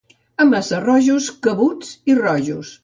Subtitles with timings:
[0.43, 2.77] A Massarrojos, cabuts i rojos